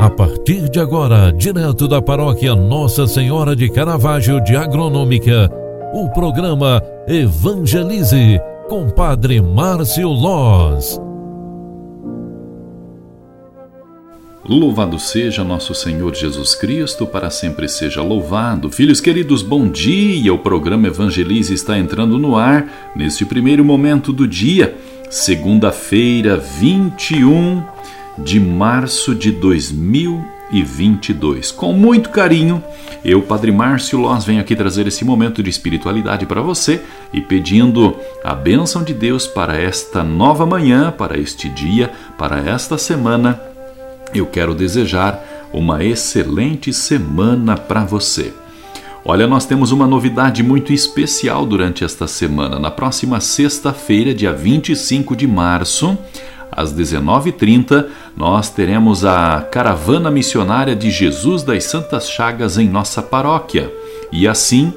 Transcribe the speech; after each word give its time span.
A 0.00 0.08
partir 0.08 0.70
de 0.70 0.80
agora, 0.80 1.30
direto 1.30 1.86
da 1.86 2.00
paróquia 2.00 2.54
Nossa 2.54 3.06
Senhora 3.06 3.54
de 3.54 3.68
Caravaggio 3.68 4.42
de 4.42 4.56
Agronômica, 4.56 5.50
o 5.92 6.08
programa 6.08 6.82
Evangelize 7.06 8.40
com 8.66 8.88
Padre 8.88 9.42
Márcio 9.42 10.08
Loz. 10.08 10.98
Louvado 14.42 14.98
seja 14.98 15.44
nosso 15.44 15.74
Senhor 15.74 16.14
Jesus 16.14 16.54
Cristo, 16.54 17.06
para 17.06 17.28
sempre 17.28 17.68
seja 17.68 18.00
louvado. 18.00 18.70
Filhos 18.70 19.02
queridos, 19.02 19.42
bom 19.42 19.68
dia! 19.68 20.32
O 20.32 20.38
programa 20.38 20.86
Evangelize 20.86 21.52
está 21.52 21.78
entrando 21.78 22.18
no 22.18 22.38
ar 22.38 22.90
neste 22.96 23.26
primeiro 23.26 23.62
momento 23.62 24.14
do 24.14 24.26
dia, 24.26 24.74
segunda-feira, 25.10 26.38
21 26.38 27.62
de 28.24 28.40
março 28.40 29.14
de 29.14 29.32
2022. 29.32 31.52
Com 31.52 31.72
muito 31.72 32.10
carinho, 32.10 32.62
eu, 33.04 33.22
Padre 33.22 33.50
Márcio 33.50 33.98
Loz, 33.98 34.24
venho 34.24 34.40
aqui 34.40 34.54
trazer 34.54 34.86
esse 34.86 35.04
momento 35.04 35.42
de 35.42 35.50
espiritualidade 35.50 36.26
para 36.26 36.42
você 36.42 36.82
e 37.12 37.20
pedindo 37.20 37.96
a 38.22 38.34
bênção 38.34 38.84
de 38.84 38.92
Deus 38.92 39.26
para 39.26 39.56
esta 39.56 40.04
nova 40.04 40.44
manhã, 40.44 40.90
para 40.90 41.18
este 41.18 41.48
dia, 41.48 41.90
para 42.18 42.40
esta 42.40 42.76
semana. 42.76 43.40
Eu 44.14 44.26
quero 44.26 44.54
desejar 44.54 45.24
uma 45.52 45.84
excelente 45.84 46.72
semana 46.72 47.56
para 47.56 47.84
você. 47.84 48.32
Olha, 49.02 49.26
nós 49.26 49.46
temos 49.46 49.72
uma 49.72 49.86
novidade 49.86 50.42
muito 50.42 50.74
especial 50.74 51.46
durante 51.46 51.82
esta 51.82 52.06
semana. 52.06 52.58
Na 52.58 52.70
próxima 52.70 53.18
sexta-feira, 53.18 54.14
dia 54.14 54.32
25 54.32 55.16
de 55.16 55.26
março, 55.26 55.96
às 56.52 56.74
19h30, 56.74 57.86
nós 58.16 58.50
teremos 58.50 59.04
a 59.04 59.40
Caravana 59.50 60.10
Missionária 60.10 60.74
de 60.74 60.90
Jesus 60.90 61.42
das 61.42 61.64
Santas 61.64 62.08
Chagas 62.08 62.58
em 62.58 62.68
nossa 62.68 63.02
paróquia. 63.02 63.72
E 64.12 64.26
assim, 64.26 64.72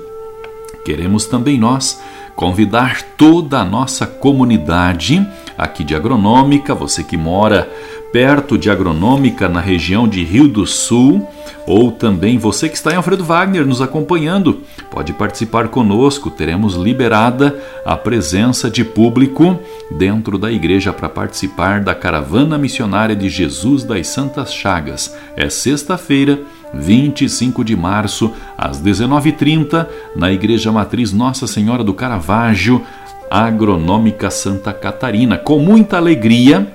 queremos 0.86 1.26
também 1.26 1.58
nós 1.58 2.02
convidar 2.36 3.02
toda 3.18 3.60
a 3.60 3.66
nossa 3.66 4.06
comunidade 4.06 5.26
aqui 5.58 5.84
de 5.84 5.96
Agronômica, 5.96 6.74
você 6.74 7.04
que 7.04 7.18
mora 7.18 7.70
perto 8.14 8.60
de 8.60 8.70
Agronômica, 8.70 9.50
na 9.50 9.60
região 9.60 10.08
de 10.08 10.24
Rio 10.24 10.48
do 10.48 10.68
Sul, 10.68 11.28
ou 11.66 11.92
também 11.92 12.38
você 12.38 12.70
que 12.70 12.76
está 12.76 12.92
em 12.92 12.96
Alfredo 12.96 13.24
Wagner 13.24 13.66
nos 13.66 13.82
acompanhando, 13.82 14.62
pode 14.92 15.12
participar 15.14 15.70
conosco. 15.70 16.30
Teremos 16.30 16.76
liberada 16.76 17.60
a 17.84 17.98
presença 17.98 18.70
de 18.70 18.86
público 18.86 19.60
dentro 19.90 20.38
da 20.38 20.52
igreja 20.52 20.94
para 20.94 21.10
participar 21.10 21.82
da 21.82 21.96
caravana 21.96 22.56
missionária 22.56 23.16
de 23.16 23.30
Jesus 23.30 23.84
das 23.84 24.08
Santas 24.08 24.54
Chagas. 24.54 25.16
É 25.36 25.50
sexta-feira, 25.50 26.40
25 26.72 27.64
de 27.64 27.76
março, 27.76 28.32
às 28.56 28.80
19h30, 28.80 29.88
na 30.16 30.32
Igreja 30.32 30.72
Matriz 30.72 31.12
Nossa 31.12 31.48
Senhora 31.48 31.84
do 31.84 31.94
Caravaggio, 31.96 32.84
Agronômica 33.30 34.30
Santa 34.30 34.72
Catarina. 34.72 35.38
Com 35.38 35.58
muita 35.58 35.98
alegria, 35.98 36.68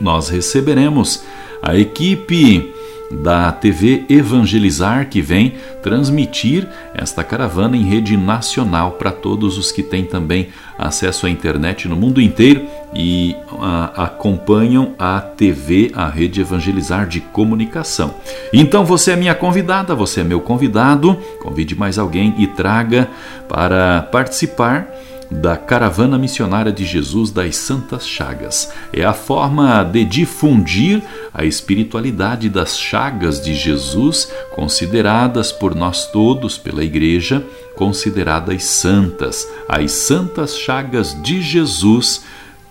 nós 0.00 0.28
receberemos 0.28 1.24
a 1.62 1.76
equipe 1.76 2.72
da 3.10 3.52
TV 3.52 4.04
Evangelizar 4.08 5.08
que 5.08 5.20
vem 5.20 5.54
transmitir 5.82 6.68
esta 6.94 7.22
caravana 7.22 7.76
em 7.76 7.84
rede 7.84 8.16
nacional 8.16 8.92
para 8.92 9.12
todos 9.12 9.56
os 9.58 9.70
que 9.70 9.82
têm 9.82 10.04
também 10.04 10.48
acesso 10.78 11.26
à 11.26 11.30
internet 11.30 11.88
no 11.88 11.96
mundo 11.96 12.20
inteiro 12.20 12.66
e 12.94 13.36
a, 13.60 14.04
acompanham 14.04 14.94
a 14.98 15.20
TV, 15.20 15.92
a 15.94 16.08
rede 16.08 16.40
Evangelizar 16.40 17.06
de 17.06 17.20
comunicação. 17.20 18.14
Então 18.52 18.84
você 18.84 19.12
é 19.12 19.16
minha 19.16 19.34
convidada, 19.34 19.94
você 19.94 20.20
é 20.20 20.24
meu 20.24 20.40
convidado, 20.40 21.16
convide 21.40 21.76
mais 21.76 21.98
alguém 21.98 22.34
e 22.38 22.46
traga 22.46 23.08
para 23.48 24.02
participar 24.02 24.88
da 25.30 25.56
Caravana 25.56 26.18
Missionária 26.18 26.72
de 26.72 26.84
Jesus 26.84 27.30
das 27.30 27.56
Santas 27.56 28.06
Chagas. 28.06 28.72
É 28.92 29.04
a 29.04 29.12
forma 29.12 29.82
de 29.82 30.04
difundir 30.04 31.02
a 31.34 31.44
espiritualidade 31.44 32.48
das 32.48 32.78
chagas 32.78 33.40
de 33.40 33.54
Jesus, 33.54 34.32
consideradas 34.54 35.50
por 35.50 35.74
nós 35.74 36.06
todos, 36.10 36.56
pela 36.56 36.84
Igreja, 36.84 37.44
consideradas 37.74 38.64
santas. 38.64 39.46
As 39.68 39.92
santas 39.92 40.56
chagas 40.56 41.20
de 41.22 41.42
Jesus 41.42 42.22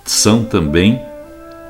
são 0.04 0.44
também 0.44 1.00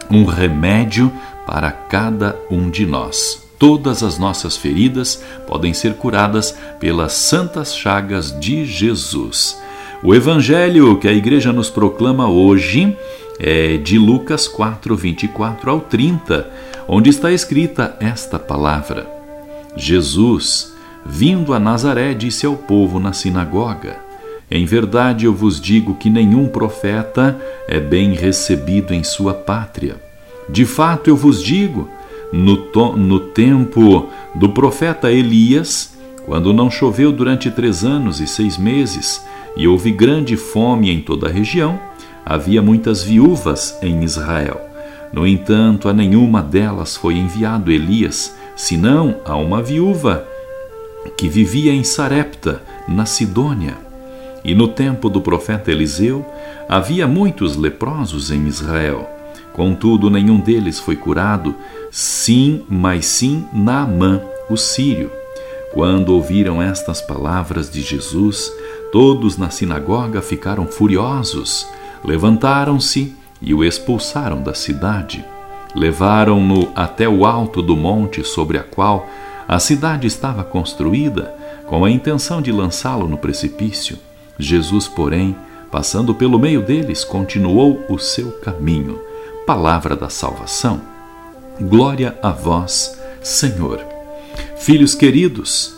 um 0.09 0.25
remédio 0.25 1.11
para 1.47 1.71
cada 1.71 2.35
um 2.49 2.69
de 2.69 2.85
nós. 2.85 3.43
Todas 3.57 4.03
as 4.03 4.17
nossas 4.17 4.57
feridas 4.57 5.23
podem 5.47 5.73
ser 5.73 5.95
curadas 5.95 6.55
pelas 6.79 7.13
santas 7.13 7.75
chagas 7.75 8.37
de 8.39 8.65
Jesus. 8.65 9.57
O 10.05 10.13
evangelho 10.13 10.99
que 10.99 11.07
a 11.07 11.11
igreja 11.11 11.51
nos 11.51 11.67
proclama 11.67 12.29
hoje 12.29 12.95
é 13.39 13.75
de 13.77 13.97
Lucas 13.97 14.47
4, 14.47 14.95
24 14.95 15.71
ao 15.71 15.79
30, 15.79 16.47
onde 16.87 17.09
está 17.09 17.31
escrita 17.31 17.97
esta 17.99 18.37
palavra: 18.37 19.09
Jesus, 19.75 20.75
vindo 21.03 21.55
a 21.55 21.59
Nazaré, 21.59 22.13
disse 22.13 22.45
ao 22.45 22.55
povo 22.55 22.99
na 22.99 23.13
sinagoga: 23.13 23.97
Em 24.51 24.63
verdade 24.63 25.25
eu 25.25 25.33
vos 25.33 25.59
digo 25.59 25.95
que 25.95 26.07
nenhum 26.07 26.47
profeta 26.49 27.35
é 27.67 27.79
bem 27.79 28.13
recebido 28.13 28.93
em 28.93 29.03
sua 29.03 29.33
pátria. 29.33 29.95
De 30.47 30.65
fato 30.65 31.09
eu 31.09 31.15
vos 31.17 31.41
digo, 31.41 31.89
no, 32.31 32.95
no 32.95 33.19
tempo 33.19 34.07
do 34.35 34.49
profeta 34.49 35.11
Elias, 35.11 35.97
quando 36.27 36.53
não 36.53 36.69
choveu 36.69 37.11
durante 37.11 37.49
três 37.49 37.83
anos 37.83 38.21
e 38.21 38.27
seis 38.27 38.55
meses, 38.55 39.19
e 39.55 39.67
houve 39.67 39.91
grande 39.91 40.35
fome 40.35 40.91
em 40.91 41.01
toda 41.01 41.27
a 41.27 41.31
região, 41.31 41.79
havia 42.25 42.61
muitas 42.61 43.03
viúvas 43.03 43.77
em 43.81 44.03
Israel. 44.03 44.59
No 45.13 45.25
entanto, 45.25 45.87
a 45.87 45.93
nenhuma 45.93 46.41
delas 46.41 46.97
foi 46.97 47.15
enviado 47.15 47.71
Elias, 47.71 48.35
senão 48.55 49.21
a 49.23 49.35
uma 49.35 49.61
viúva 49.61 50.27
que 51.17 51.29
vivia 51.29 51.71
em 51.71 51.83
Sarepta, 51.83 52.61
na 52.87 53.05
Sidônia. 53.05 53.77
E 54.43 54.53
no 54.53 54.67
tempo 54.67 55.09
do 55.09 55.21
profeta 55.21 55.71
Eliseu, 55.71 56.25
havia 56.67 57.07
muitos 57.07 57.55
leprosos 57.55 58.31
em 58.31 58.47
Israel. 58.47 59.09
Contudo, 59.53 60.09
nenhum 60.09 60.39
deles 60.39 60.79
foi 60.79 60.95
curado, 60.95 61.55
sim, 61.89 62.63
mas 62.67 63.05
sim 63.05 63.45
Naamã, 63.53 64.21
o 64.49 64.57
sírio. 64.57 65.09
Quando 65.73 66.09
ouviram 66.09 66.61
estas 66.61 67.01
palavras 67.01 67.69
de 67.69 67.81
Jesus, 67.81 68.51
Todos 68.95 69.35
na 69.35 69.49
sinagoga 69.49 70.21
ficaram 70.21 70.67
furiosos, 70.67 71.67
levantaram-se 72.01 73.13
e 73.41 73.53
o 73.53 73.61
expulsaram 73.61 74.41
da 74.41 74.53
cidade. 74.53 75.21
Levaram-no 75.75 76.71
até 76.73 77.05
o 77.05 77.25
alto 77.25 77.61
do 77.61 77.75
monte 77.75 78.23
sobre 78.23 78.57
a 78.57 78.63
qual 78.63 79.05
a 79.49 79.59
cidade 79.59 80.07
estava 80.07 80.45
construída, 80.45 81.35
com 81.67 81.83
a 81.83 81.91
intenção 81.91 82.41
de 82.41 82.53
lançá-lo 82.53 83.05
no 83.05 83.17
precipício. 83.17 83.97
Jesus, 84.39 84.87
porém, 84.87 85.35
passando 85.69 86.15
pelo 86.15 86.39
meio 86.39 86.61
deles, 86.61 87.03
continuou 87.03 87.83
o 87.89 87.99
seu 87.99 88.31
caminho. 88.39 88.97
Palavra 89.45 89.93
da 89.93 90.07
salvação. 90.07 90.79
Glória 91.59 92.17
a 92.23 92.29
vós, 92.29 92.97
Senhor. 93.21 93.85
Filhos 94.55 94.95
queridos, 94.95 95.75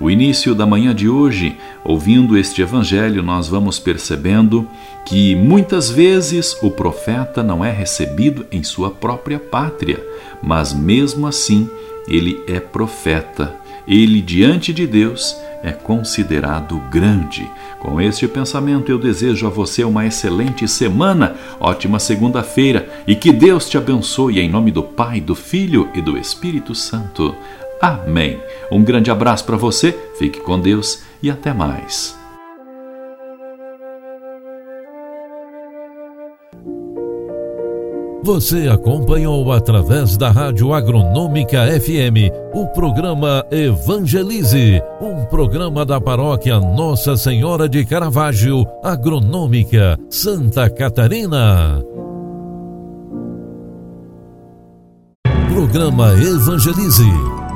o 0.00 0.10
início 0.10 0.54
da 0.54 0.64
manhã 0.64 0.94
de 0.94 1.08
hoje, 1.08 1.56
ouvindo 1.84 2.36
este 2.36 2.62
evangelho, 2.62 3.22
nós 3.22 3.48
vamos 3.48 3.78
percebendo 3.78 4.68
que 5.04 5.34
muitas 5.34 5.90
vezes 5.90 6.56
o 6.62 6.70
profeta 6.70 7.42
não 7.42 7.64
é 7.64 7.72
recebido 7.72 8.46
em 8.52 8.62
sua 8.62 8.90
própria 8.90 9.38
pátria, 9.38 10.04
mas 10.42 10.72
mesmo 10.72 11.26
assim 11.26 11.68
ele 12.06 12.40
é 12.46 12.60
profeta. 12.60 13.54
Ele, 13.88 14.20
diante 14.20 14.72
de 14.72 14.86
Deus, 14.86 15.34
é 15.62 15.72
considerado 15.72 16.78
grande. 16.90 17.48
Com 17.80 18.00
este 18.00 18.28
pensamento, 18.28 18.90
eu 18.90 18.98
desejo 18.98 19.46
a 19.46 19.50
você 19.50 19.82
uma 19.82 20.06
excelente 20.06 20.68
semana, 20.68 21.36
ótima 21.58 21.98
segunda-feira 21.98 22.88
e 23.06 23.14
que 23.16 23.32
Deus 23.32 23.68
te 23.68 23.78
abençoe 23.78 24.40
em 24.40 24.50
nome 24.50 24.70
do 24.70 24.82
Pai, 24.82 25.20
do 25.20 25.34
Filho 25.34 25.88
e 25.94 26.00
do 26.00 26.18
Espírito 26.18 26.74
Santo. 26.74 27.34
Amém. 27.80 28.40
Um 28.70 28.82
grande 28.82 29.10
abraço 29.10 29.44
para 29.44 29.56
você, 29.56 29.96
fique 30.18 30.40
com 30.40 30.58
Deus 30.58 31.02
e 31.22 31.30
até 31.30 31.52
mais. 31.52 32.18
Você 38.28 38.68
acompanhou 38.68 39.50
através 39.52 40.18
da 40.18 40.30
Rádio 40.30 40.74
Agronômica 40.74 41.66
FM 41.80 42.30
o 42.52 42.66
programa 42.66 43.42
Evangelize, 43.50 44.82
um 45.00 45.24
programa 45.24 45.86
da 45.86 45.98
paróquia 45.98 46.60
Nossa 46.60 47.16
Senhora 47.16 47.66
de 47.66 47.86
Caravaggio, 47.86 48.66
Agronômica, 48.82 49.98
Santa 50.10 50.68
Catarina. 50.68 51.82
Programa 55.48 56.12
Evangelize. 56.12 57.37